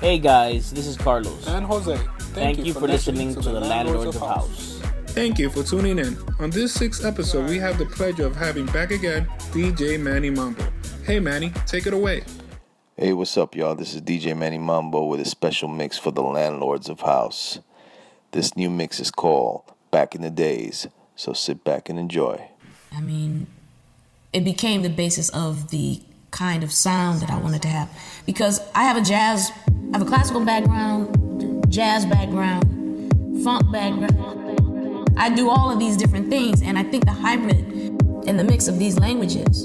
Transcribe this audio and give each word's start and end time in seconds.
Hey 0.00 0.20
guys, 0.20 0.70
this 0.70 0.86
is 0.86 0.96
Carlos. 0.96 1.48
And 1.48 1.66
Jose. 1.66 1.96
Thank, 1.96 2.56
Thank 2.56 2.64
you, 2.64 2.72
for 2.72 2.86
listening 2.86 3.34
to, 3.34 3.40
the 3.40 3.58
Landlords 3.58 4.14
of 4.14 4.22
House. 4.22 4.80
Thank 5.08 5.40
you 5.40 5.50
for 5.50 5.64
tuning 5.64 5.98
in. 5.98 6.16
On 6.38 6.50
this 6.50 6.72
sixth 6.72 7.04
episode, 7.04 7.48
we 7.48 7.58
have 7.58 7.78
the 7.78 7.86
pleasure 7.86 8.24
of 8.24 8.36
having 8.36 8.66
back 8.66 8.92
again 8.92 9.26
DJ 9.50 9.98
Manny 10.00 10.30
Mambo. 10.30 10.64
Hey 11.04 11.18
Manny, 11.18 11.50
take 11.66 11.88
it 11.88 11.92
away. 11.92 12.22
Hey, 12.96 13.12
what's 13.12 13.36
up, 13.36 13.56
y'all? 13.56 13.74
This 13.74 13.92
is 13.92 14.00
DJ 14.00 14.36
Manny 14.36 14.58
Mambo 14.58 15.04
with 15.04 15.18
a 15.18 15.24
special 15.24 15.68
mix 15.68 15.98
for 15.98 16.12
the 16.12 16.22
landlords 16.22 16.88
of 16.88 17.00
house. 17.00 17.58
This 18.30 18.56
new 18.56 18.70
mix 18.70 19.00
is 19.00 19.10
called 19.10 19.64
Back 19.90 20.14
in 20.14 20.22
the 20.22 20.30
Dayz, 20.30 20.86
so 21.16 21.32
sit 21.32 21.64
back 21.64 21.88
and 21.88 21.98
enjoy. 21.98 22.48
I 22.94 23.00
mean, 23.00 23.48
it 24.32 24.44
became 24.44 24.82
the 24.82 24.90
basis 24.90 25.28
of 25.30 25.70
the 25.70 26.00
kind 26.30 26.62
of 26.62 26.70
sound 26.72 27.20
that 27.20 27.30
I 27.30 27.38
wanted 27.38 27.62
to 27.62 27.68
have 27.68 27.90
because 28.26 28.60
I 28.74 28.84
have 28.84 28.96
a 28.96 29.00
jazz, 29.00 29.50
I 29.92 29.98
have 29.98 30.06
a 30.06 30.10
classical 30.10 30.44
background, 30.44 31.64
jazz 31.72 32.04
background, 32.04 32.62
funk 33.42 33.72
background. 33.72 35.14
I 35.16 35.30
do 35.34 35.48
all 35.48 35.70
of 35.70 35.78
these 35.78 35.96
different 35.96 36.28
things, 36.28 36.60
and 36.60 36.78
I 36.78 36.82
think 36.82 37.06
the 37.06 37.12
hybrid 37.12 37.56
and 38.26 38.38
the 38.38 38.44
mix 38.44 38.68
of 38.68 38.78
these 38.78 38.98
languages 38.98 39.64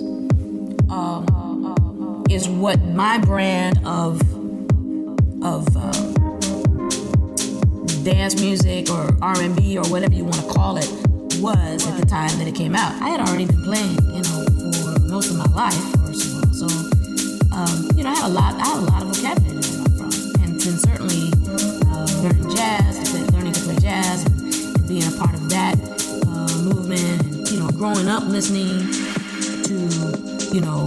um, 0.89 2.23
is 2.29 2.47
what 2.47 2.81
my 2.85 3.17
brand 3.17 3.85
of 3.85 4.21
of 5.43 5.67
uh, 5.75 5.91
dance 8.03 8.39
music 8.39 8.89
or 8.89 9.17
R&B 9.21 9.77
or 9.77 9.83
whatever 9.89 10.13
you 10.13 10.23
want 10.23 10.35
to 10.35 10.47
call 10.47 10.77
it 10.77 10.89
was 11.41 11.85
at 11.85 11.99
the 11.99 12.05
time 12.05 12.37
that 12.39 12.47
it 12.47 12.55
came 12.55 12.75
out. 12.77 12.93
I 13.01 13.09
had 13.09 13.19
already 13.19 13.45
been 13.45 13.63
playing, 13.63 13.97
you 14.05 14.21
know, 14.21 14.45
for 14.95 15.01
most 15.01 15.31
of 15.31 15.37
my 15.37 15.51
life, 15.53 15.75
first 16.05 16.27
of 16.27 16.35
all. 16.35 16.53
So, 16.53 16.67
um, 17.51 17.89
you 17.97 18.03
know, 18.05 18.11
I 18.11 18.15
had 18.15 18.29
a 18.29 18.33
lot, 18.33 18.53
I 18.55 18.65
had 18.65 18.77
a 18.77 18.85
lot 18.85 19.01
of 19.01 19.15
vocabulary 19.17 19.72
and 20.65 20.79
certainly 20.79 21.31
uh, 21.87 22.05
learning 22.21 22.55
jazz, 22.55 23.31
learning 23.33 23.51
to 23.51 23.59
play 23.61 23.75
jazz, 23.77 24.25
and, 24.25 24.41
and 24.75 24.87
being 24.87 25.03
a 25.03 25.17
part 25.17 25.33
of 25.33 25.49
that 25.49 25.75
uh, 26.27 26.57
movement, 26.61 27.21
and 27.25 27.51
you 27.51 27.59
know, 27.59 27.69
growing 27.69 28.07
up 28.07 28.23
listening 28.23 28.79
to, 29.63 29.75
you 30.53 30.61
know, 30.61 30.85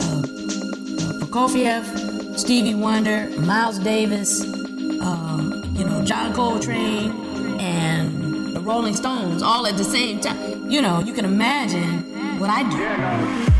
uh, 0.00 0.20
uh, 0.20 1.12
Prokofiev, 1.18 2.38
Stevie 2.38 2.74
Wonder, 2.74 3.28
Miles 3.40 3.78
Davis, 3.80 4.42
um, 5.00 5.62
you 5.74 5.84
know, 5.84 6.04
John 6.04 6.32
Coltrane, 6.32 7.10
and 7.60 8.54
the 8.54 8.60
Rolling 8.60 8.94
Stones, 8.94 9.42
all 9.42 9.66
at 9.66 9.76
the 9.76 9.84
same 9.84 10.20
time. 10.20 10.70
You 10.70 10.82
know, 10.82 11.00
you 11.00 11.12
can 11.12 11.24
imagine 11.24 12.38
what 12.38 12.50
I 12.50 12.62
do. 13.48 13.55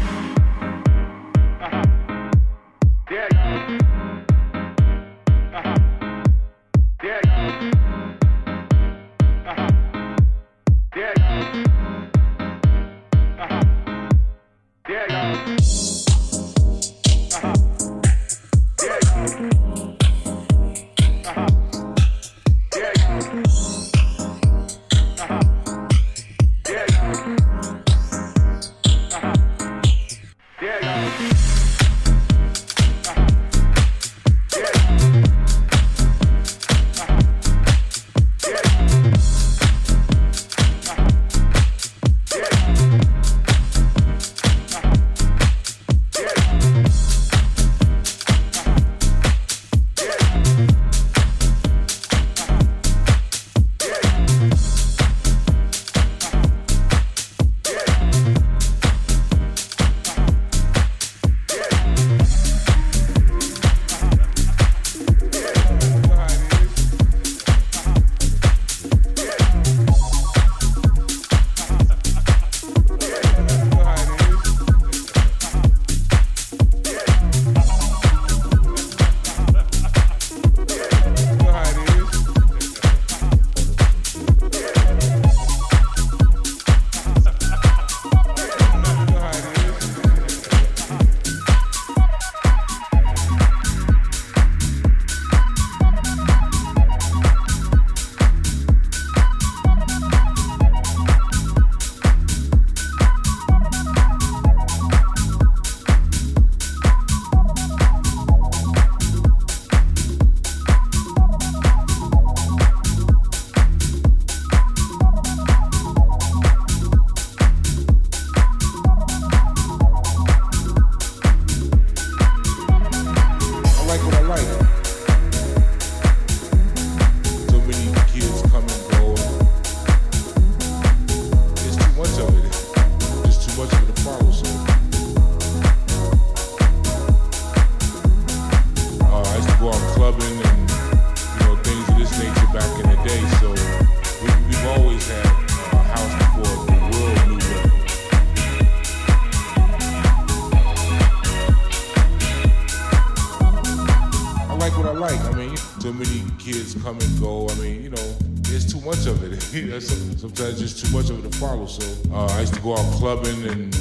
So 161.67 162.13
uh, 162.13 162.27
I 162.27 162.41
used 162.41 162.55
to 162.55 162.61
go 162.61 162.73
out 162.77 162.93
clubbing 162.95 163.49
and 163.49 163.75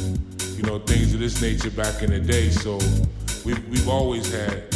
you 0.57 0.63
know 0.63 0.79
things 0.79 1.13
of 1.13 1.19
this 1.19 1.41
nature 1.41 1.69
back 1.69 2.01
in 2.01 2.09
the 2.09 2.19
day. 2.19 2.49
So 2.49 2.79
we've 3.45 3.67
we've 3.69 3.87
always 3.87 4.31
had 4.31 4.74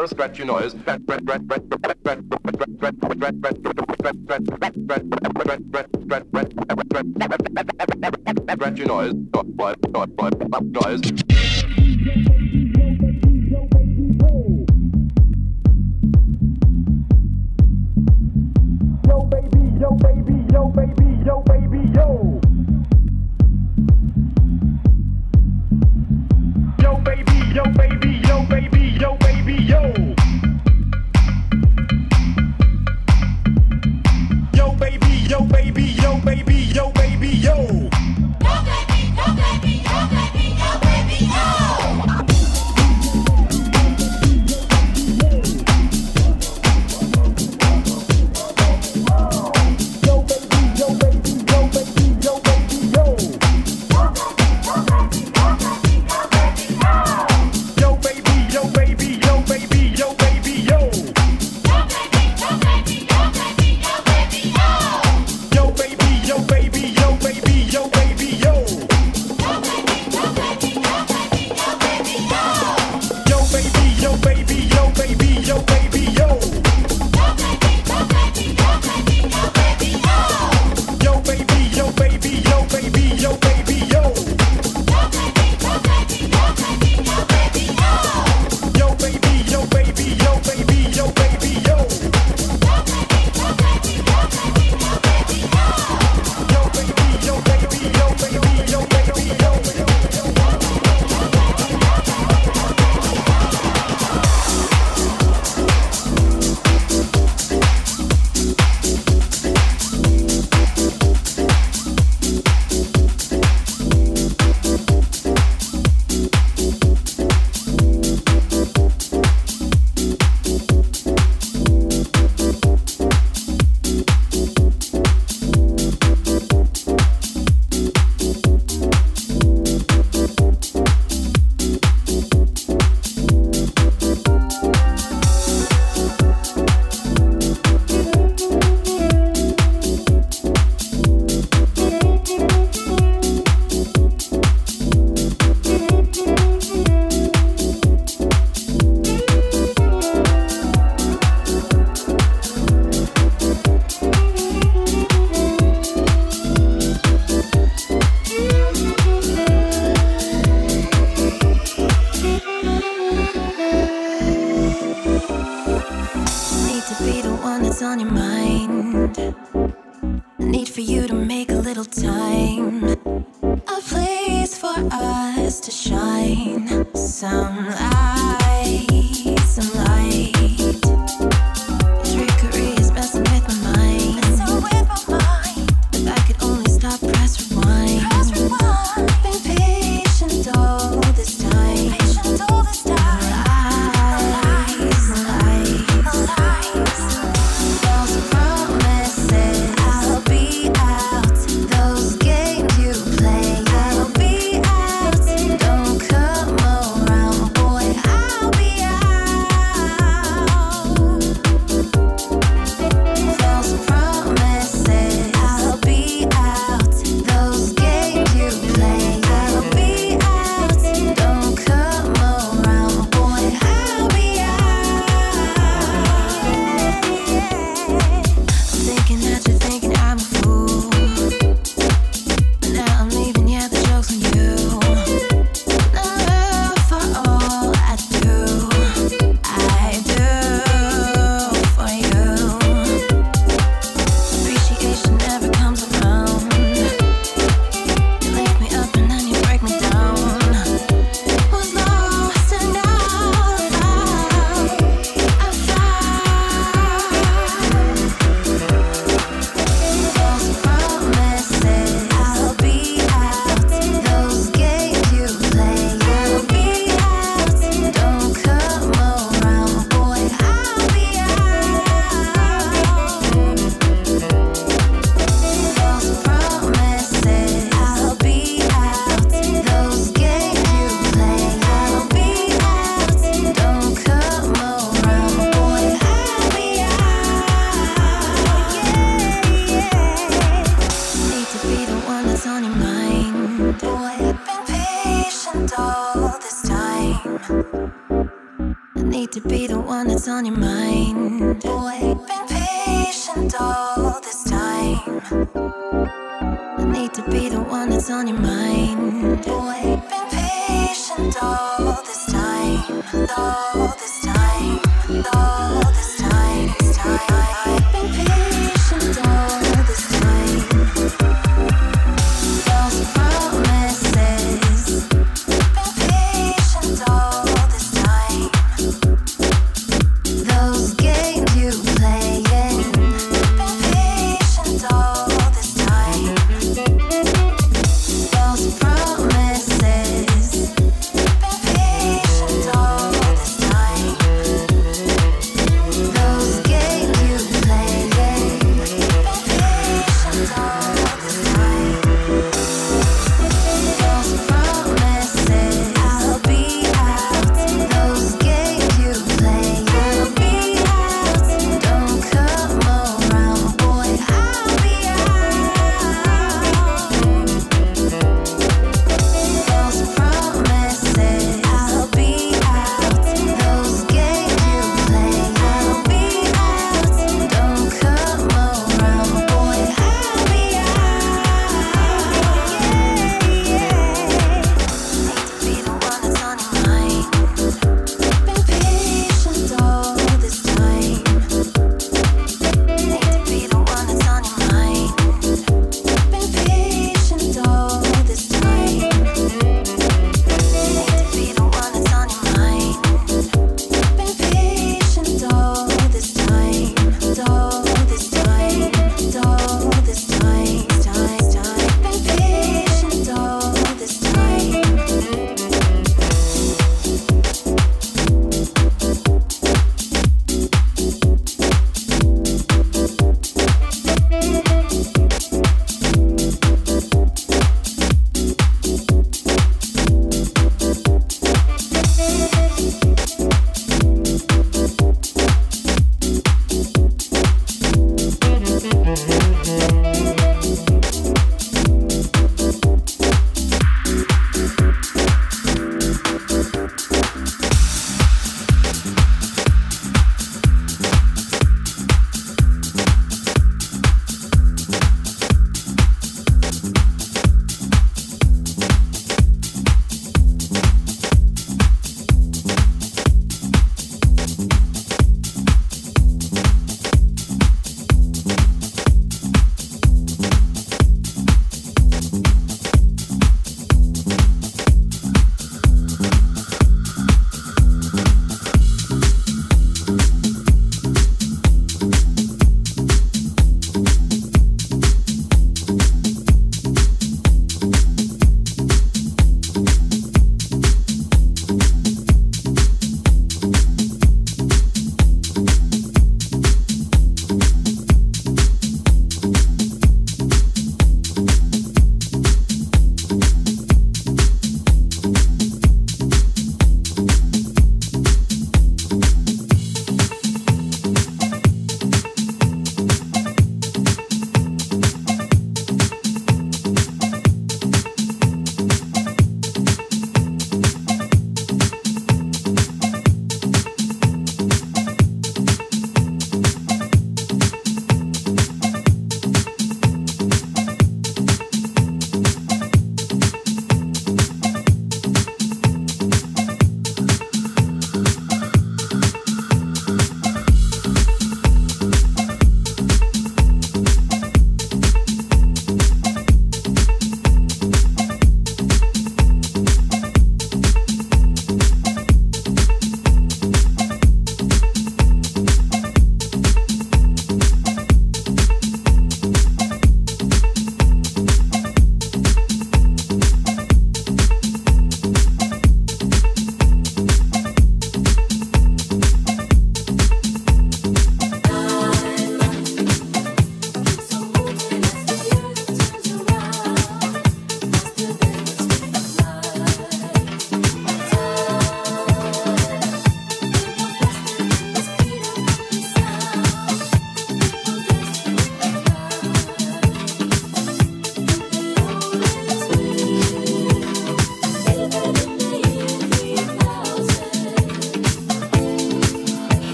noise. 0.00 0.10
Scratch 0.10 0.38
your 0.38 0.46
noise. 0.46 0.74
Noise. 10.62 11.19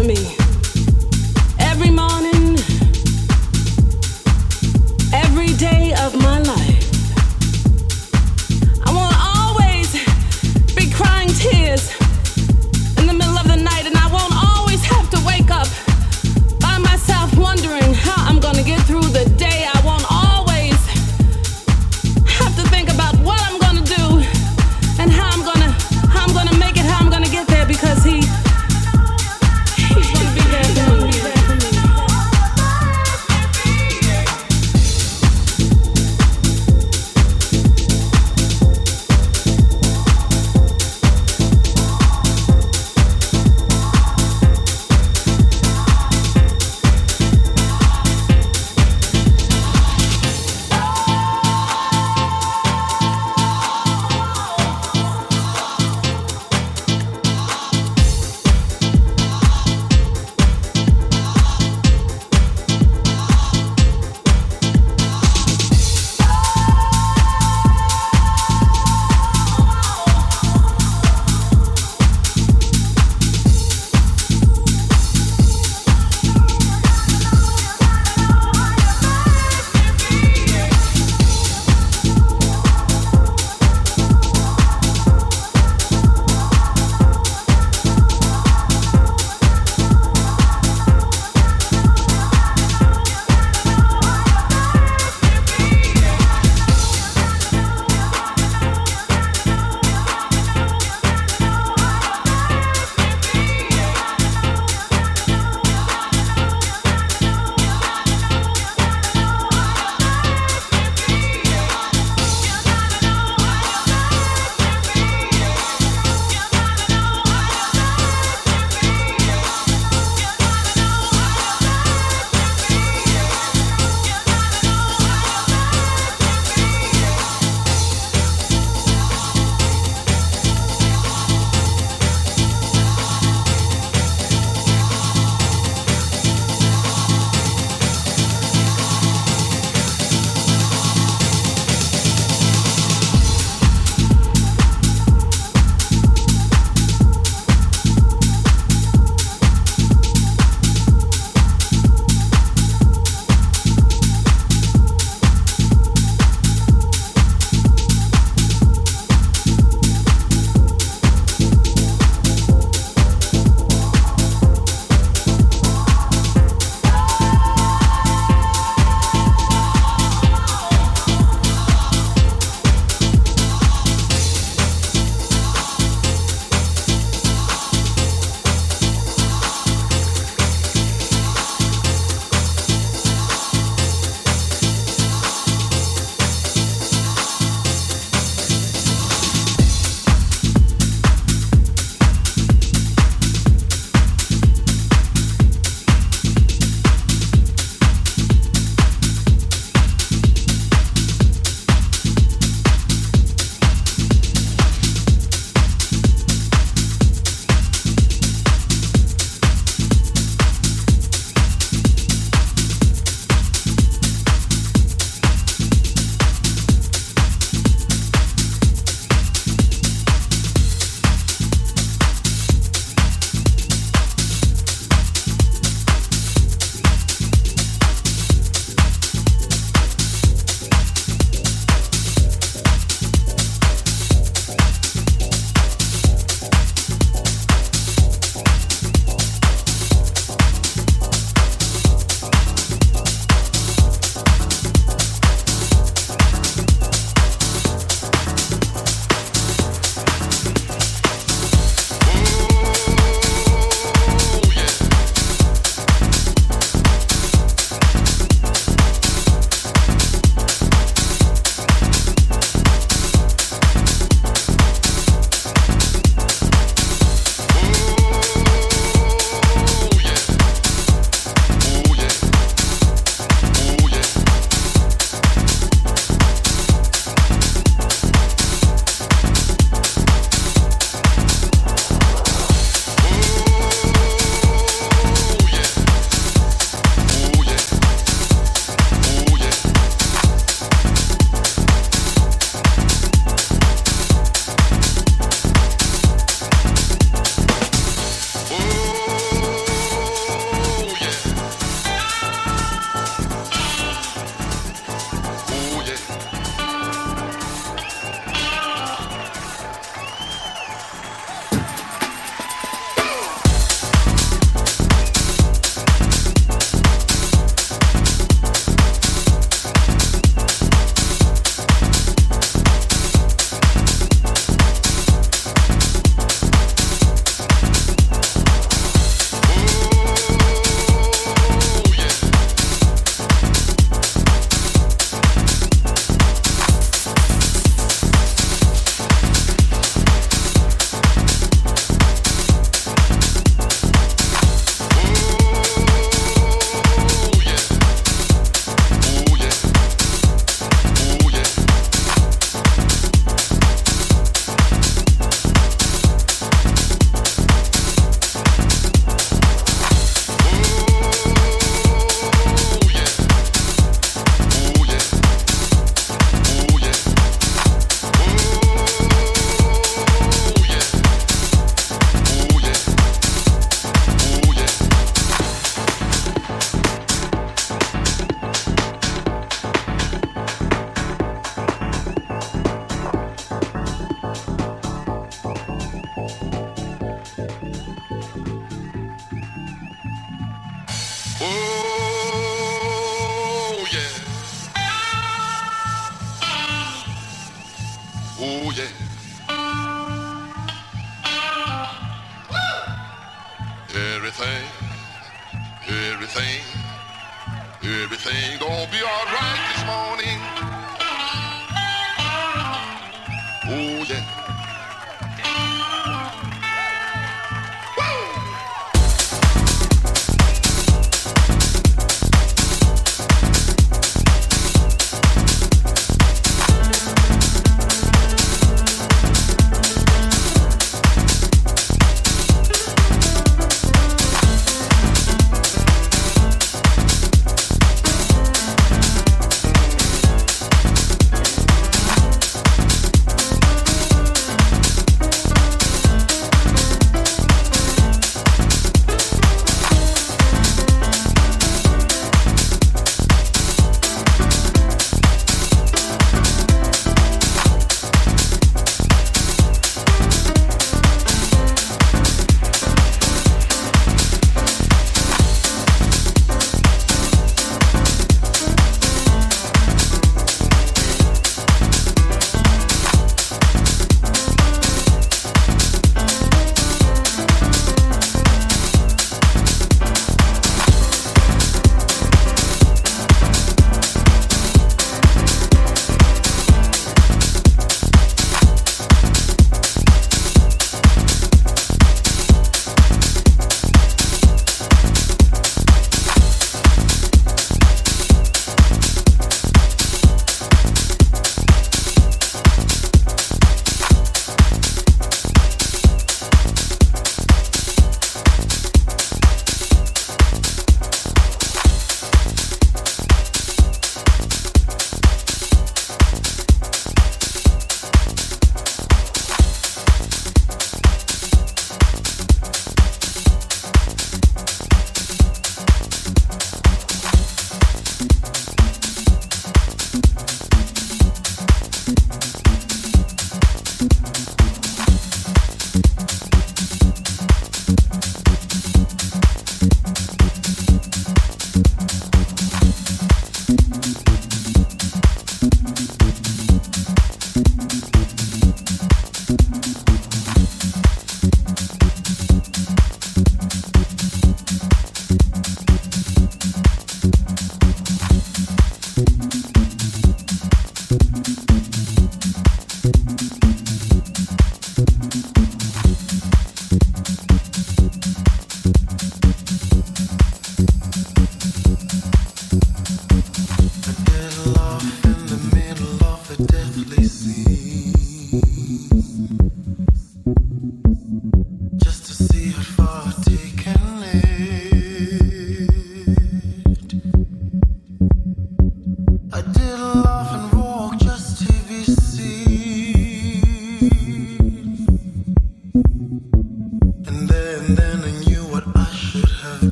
He's 0.00 0.22
gonna 0.22 0.39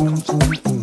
boom, 0.00 0.14
boom, 0.26 0.60
boom. 0.64 0.79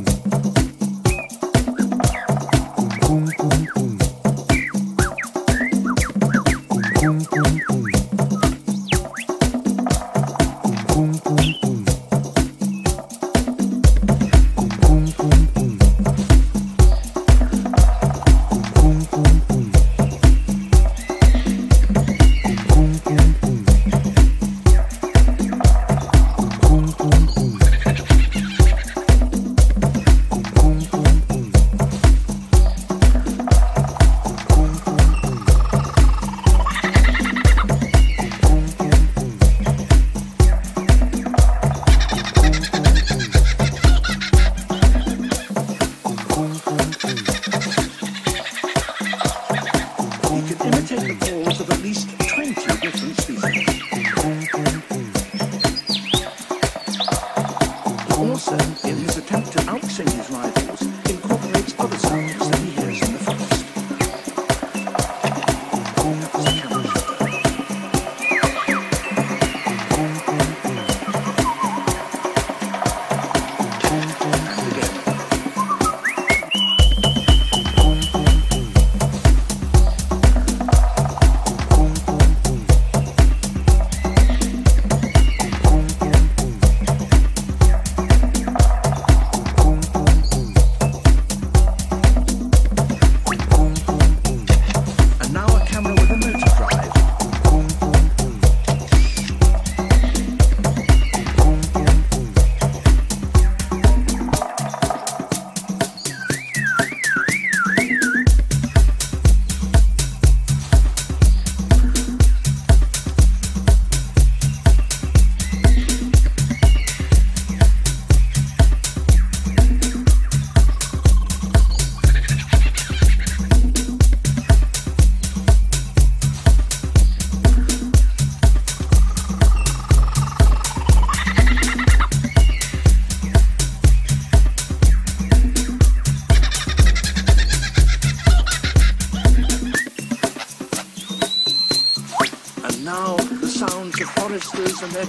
And 144.81 144.91
their 144.91 145.05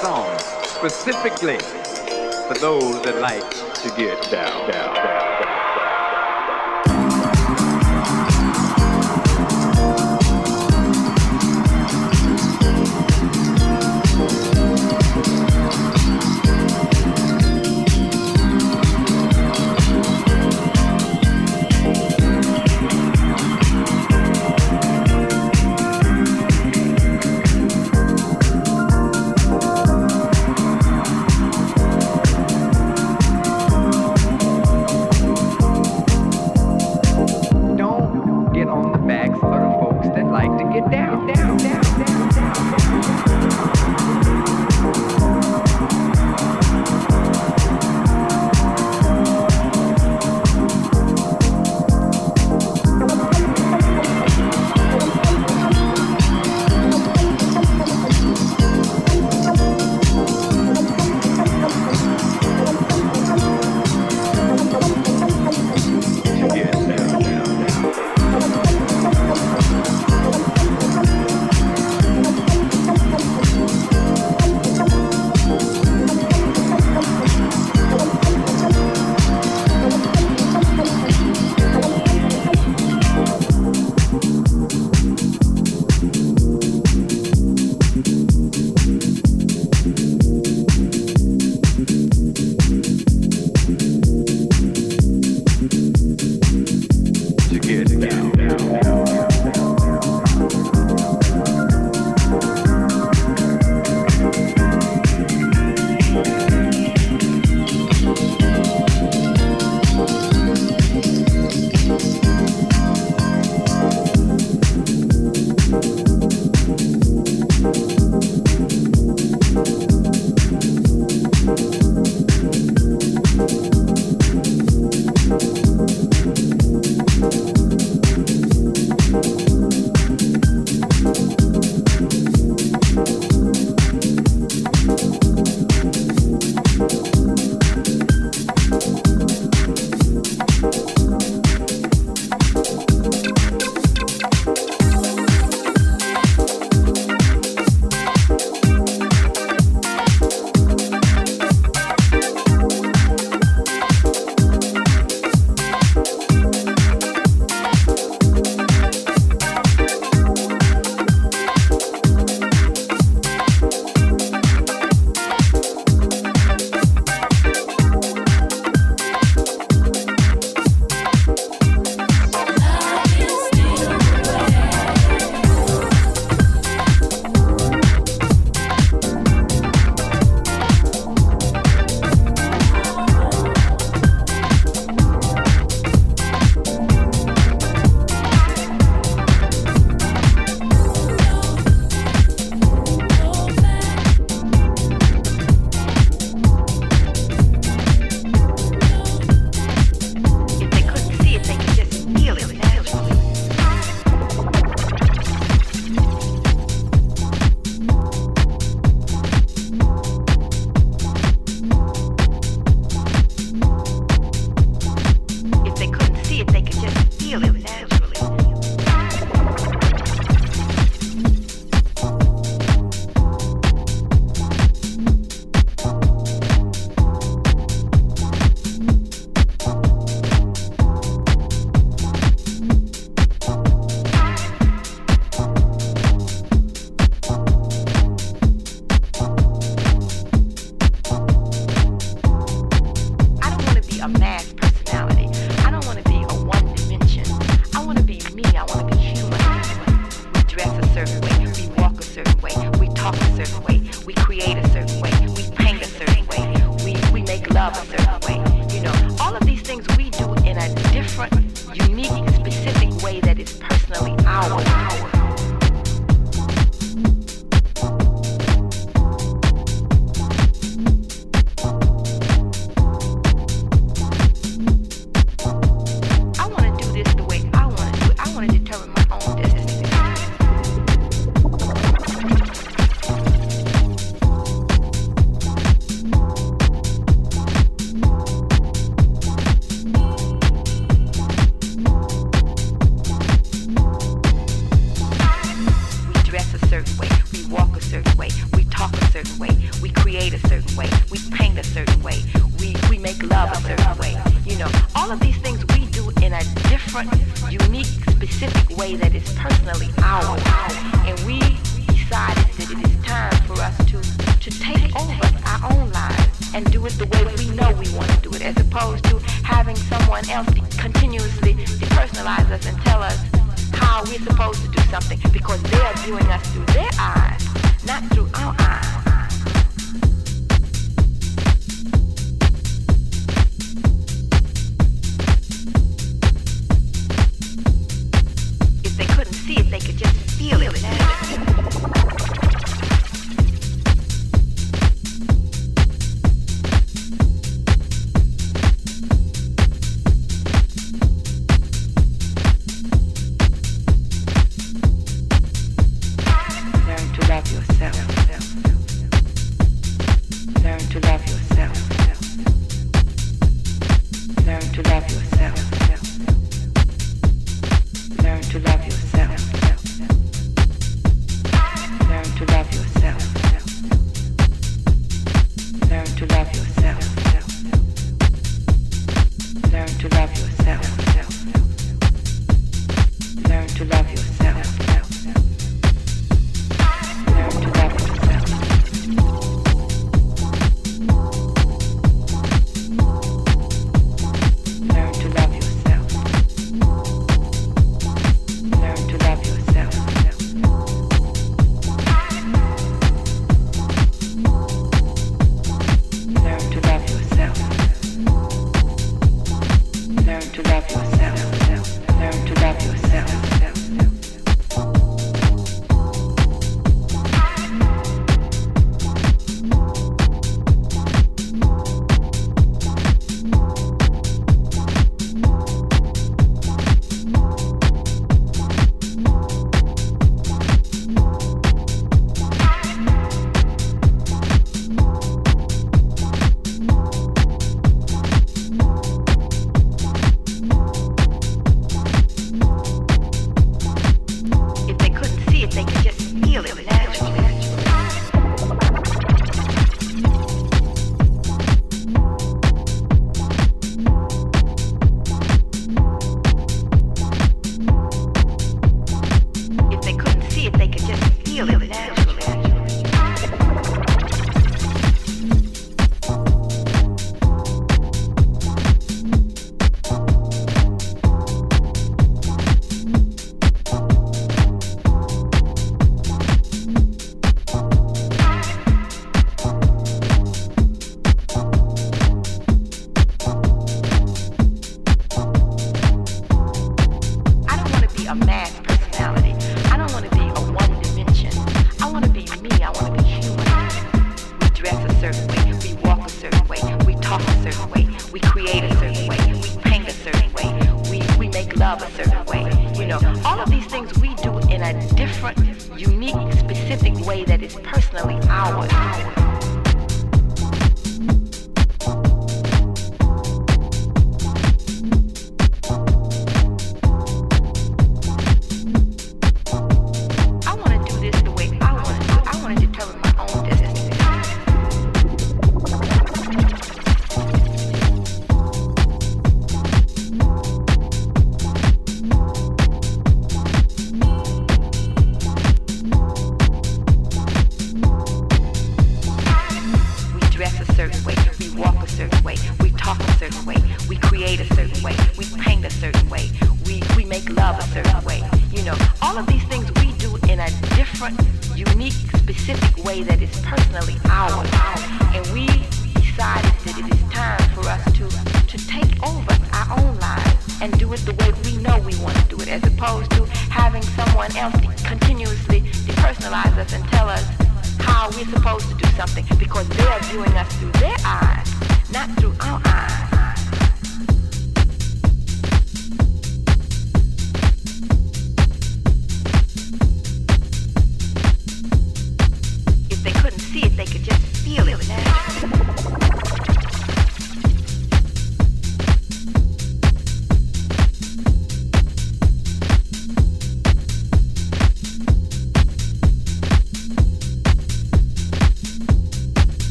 songs 0.00 0.42
specifically 0.64 1.58
for 1.58 2.54
those 2.60 3.02
that 3.02 3.18
like 3.20 3.50
to 3.82 3.88
get 3.96 4.20
down, 4.30 4.70
down, 4.70 4.94
down. 4.94 5.25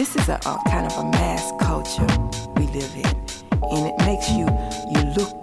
This 0.00 0.16
is 0.16 0.30
a, 0.30 0.36
a 0.46 0.58
kind 0.70 0.90
of 0.90 0.96
a 0.96 1.10
mass 1.10 1.52
culture 1.60 2.06
we 2.56 2.66
live 2.68 2.90
in, 2.96 3.04
and 3.70 3.86
it 3.86 3.98
makes 4.06 4.30
you 4.30 4.48
you 4.94 5.02
look 5.12 5.36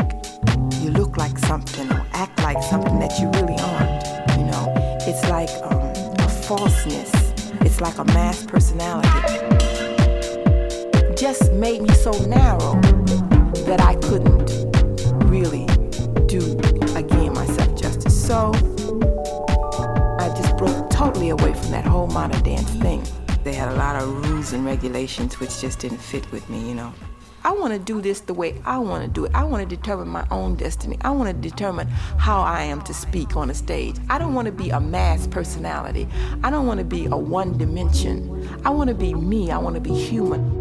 you 0.81 0.89
look 0.89 1.15
like 1.15 1.37
something 1.37 1.87
or 1.91 2.03
act 2.13 2.41
like 2.41 2.63
something 2.63 2.97
that 2.97 3.19
you 3.19 3.29
really 3.37 3.53
aren't. 3.59 4.03
You 4.35 4.45
know, 4.45 4.73
it's 5.01 5.29
like 5.29 5.51
um, 5.61 5.77
a 6.25 6.27
falseness. 6.27 7.11
It's 7.61 7.81
like 7.81 7.99
a 7.99 8.05
mass 8.05 8.47
personality. 8.47 9.07
Just 11.15 11.53
made 11.53 11.83
me 11.83 11.93
so 11.93 12.13
narrow 12.25 12.81
that 13.67 13.79
I 13.79 13.93
couldn't 14.07 14.49
really 15.29 15.67
do 16.25 16.57
again 16.97 17.31
myself 17.33 17.79
justice. 17.79 18.25
So 18.25 18.53
I 20.17 20.33
just 20.35 20.57
broke 20.57 20.89
totally 20.89 21.29
away 21.29 21.53
from 21.53 21.69
that 21.69 21.85
whole 21.85 22.07
modern 22.07 22.41
dance 22.41 22.71
thing. 22.81 23.03
They 23.48 23.53
had 23.53 23.69
a 23.69 23.76
lot 23.76 23.95
of 23.95 24.30
rules 24.30 24.51
and 24.51 24.66
regulations 24.66 25.40
which 25.40 25.61
just 25.61 25.80
didn't 25.80 26.00
fit 26.00 26.30
with 26.34 26.50
me, 26.50 26.67
you 26.67 26.76
know. 26.76 26.93
I 27.45 27.53
want 27.53 27.72
to 27.72 27.80
do 27.80 28.01
this 28.01 28.19
the 28.19 28.34
way 28.34 28.61
I 28.66 28.77
want 28.77 29.06
to 29.06 29.09
do 29.09 29.24
it. 29.24 29.32
I 29.34 29.45
want 29.45 29.67
to 29.67 29.74
determine 29.74 30.09
my 30.09 30.27
own 30.32 30.56
destiny. 30.56 30.98
I 31.00 31.11
want 31.11 31.30
to 31.30 31.50
determine 31.50 31.88
how 31.88 32.42
I 32.42 32.64
am 32.64 32.82
to 32.82 32.93
speak 32.93 33.38
on 33.38 33.50
a 33.50 33.53
stage. 33.53 33.95
I 34.09 34.17
don't 34.17 34.34
want 34.34 34.48
to 34.48 34.51
be 34.51 34.72
a 34.72 34.82
mass 34.82 35.27
personality. 35.27 36.09
I 36.43 36.50
don't 36.50 36.67
want 36.67 36.80
to 36.80 36.84
be 36.84 37.06
a 37.06 37.16
one 37.16 37.58
dimension. 37.58 38.50
I 38.66 38.69
want 38.69 38.90
to 38.90 38.93
be 38.93 39.14
me. 39.14 39.50
I 39.50 39.58
want 39.59 39.76
to 39.76 39.82
be 39.82 39.95
human. 39.95 40.56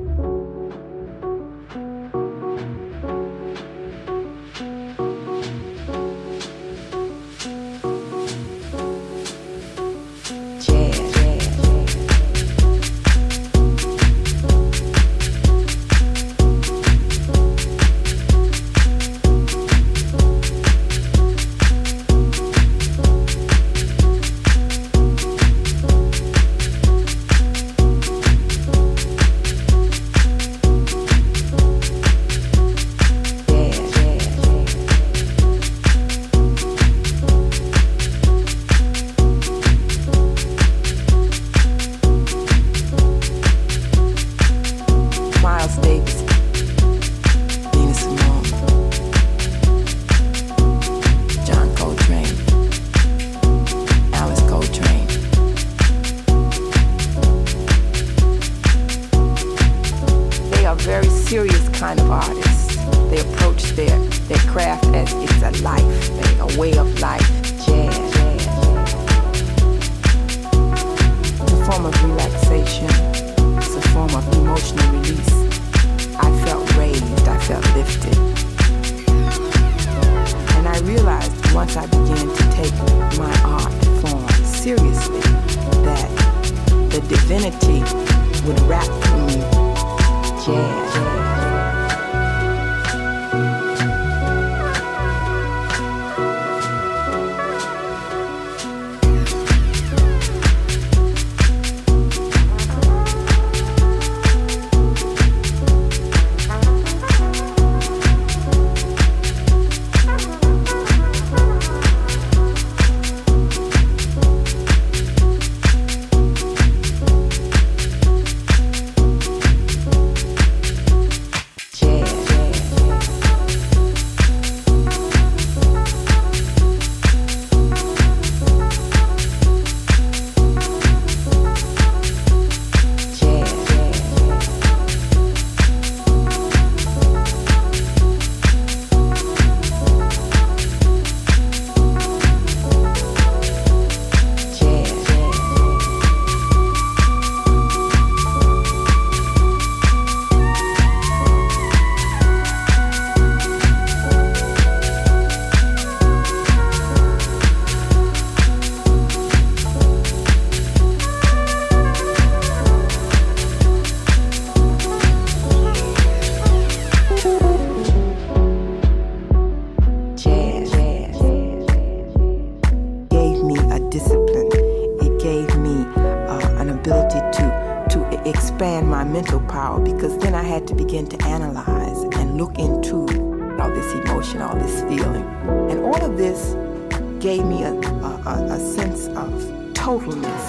gave 187.27 187.45
me 187.45 187.65
a, 187.65 187.73
a, 187.73 188.47
a 188.53 188.61
sense 188.61 189.09
of 189.09 189.33
totalness, 189.73 190.45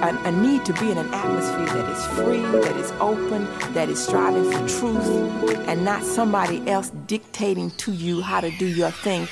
a, 0.00 0.22
a 0.24 0.32
need 0.32 0.64
to 0.64 0.72
be 0.72 0.90
in 0.90 0.96
an 0.96 1.12
atmosphere 1.12 1.66
that 1.66 1.90
is 1.90 2.06
free, 2.16 2.40
that 2.40 2.74
is 2.78 2.90
open, 2.92 3.44
that 3.74 3.90
is 3.90 4.02
striving 4.02 4.50
for 4.50 4.66
truth, 4.66 5.06
and 5.68 5.84
not 5.84 6.02
somebody 6.02 6.66
else 6.66 6.88
dictating 7.06 7.70
to 7.72 7.92
you 7.92 8.22
how 8.22 8.40
to 8.40 8.50
do 8.52 8.66
your 8.66 8.90
thing. 8.90 9.28